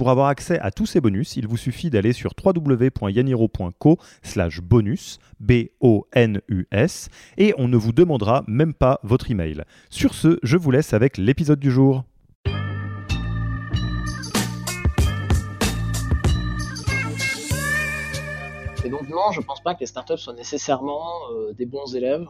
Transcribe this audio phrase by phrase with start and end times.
[0.00, 5.18] Pour avoir accès à tous ces bonus, il vous suffit d'aller sur www.yaniro.co slash bonus,
[5.40, 9.62] B-O-N-U-S, et on ne vous demandera même pas votre email.
[9.90, 12.04] Sur ce, je vous laisse avec l'épisode du jour.
[18.82, 22.26] Et donc non, je pense pas que les startups soient nécessairement euh, des bons élèves.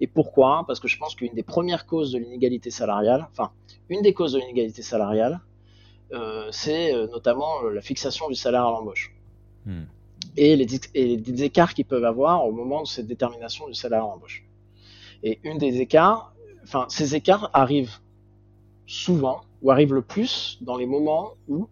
[0.00, 0.64] Et pourquoi?
[0.66, 3.50] Parce que je pense qu'une des premières causes de l'inégalité salariale, enfin,
[3.90, 5.42] une des causes de l'inégalité salariale,
[6.50, 9.14] c'est euh, notamment la fixation du salaire à l'embauche.
[9.66, 9.84] Hmm.
[10.36, 14.04] Et les, et les écarts qu'ils peuvent avoir au moment de cette détermination du salaire
[14.04, 14.44] à l'embauche.
[15.22, 17.98] Et une des écarts, enfin, ces écarts arrivent
[18.86, 21.68] souvent, ou arrivent le plus dans les moments où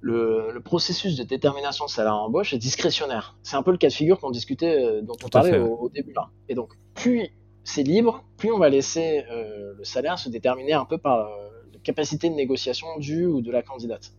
[0.00, 3.36] le, le processus de détermination de salaire à l'embauche est discrétionnaire.
[3.42, 5.88] C'est un peu le cas de figure qu'on discutait, euh, dont on parlait au, au
[5.88, 6.28] début là.
[6.48, 7.30] Et donc, plus
[7.64, 11.48] c'est libre, plus on va laisser euh, le salaire se déterminer un peu par euh,
[11.78, 14.12] capacité de négociation du ou de la candidate.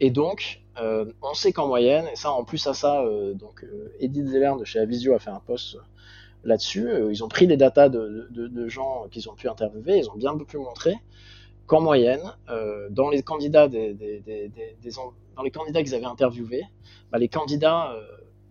[0.00, 3.64] Et donc, euh, on sait qu'en moyenne, et ça en plus à ça, euh, donc
[3.64, 5.78] euh, Edith Zeller de chez Avisio a fait un post
[6.44, 6.88] là-dessus.
[7.10, 10.36] ils ont pris les datas de, de- gens qu'ils ont pu interviewer, ils ont bien
[10.38, 10.94] pu montrer
[11.66, 12.20] qu'en moyenne,
[12.90, 13.94] dans les candidats des,
[15.34, 16.62] dans les candidats qu'ils avaient interviewés,
[17.10, 17.96] bah, les candidats,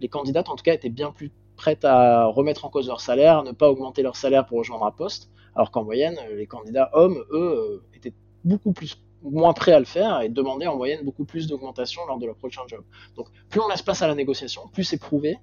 [0.01, 3.39] les candidates en tout cas étaient bien plus prêtes à remettre en cause leur salaire,
[3.39, 6.89] à ne pas augmenter leur salaire pour rejoindre un poste, alors qu'en moyenne, les candidats
[6.93, 11.03] hommes, eux, euh, étaient beaucoup plus moins prêts à le faire et demandaient en moyenne
[11.03, 12.83] beaucoup plus d'augmentation lors de leur prochain job.
[13.15, 15.39] Donc plus on laisse place à la négociation, plus c'est prouvé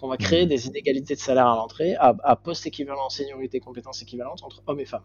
[0.00, 0.48] qu'on va créer Mhm.
[0.48, 4.80] des inégalités de salaire à l'entrée à, à poste équivalent, seniorité, compétences équivalentes entre hommes
[4.80, 5.04] et femmes.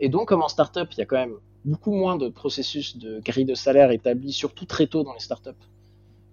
[0.00, 3.20] Et donc, comme en startup, il y a quand même beaucoup moins de processus de
[3.20, 5.50] grille de salaire établi, surtout très tôt dans les startups,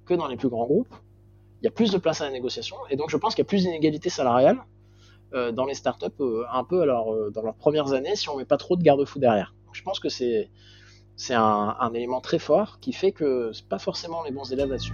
[0.05, 0.95] que dans les plus grands groupes.
[1.63, 3.47] Il y a plus de place à la négociation, et donc je pense qu'il y
[3.47, 4.57] a plus d'inégalités salariales
[5.33, 8.35] euh, dans les startups, euh, un peu alors, euh, dans leurs premières années, si on
[8.35, 9.55] met pas trop de garde-fous derrière.
[9.71, 10.49] Je pense que c'est
[11.29, 14.93] un, élément très fort qui fait que c'est pas forcément les bons élèves là-dessus.